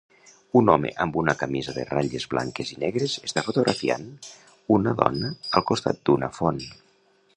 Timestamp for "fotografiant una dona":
3.49-5.31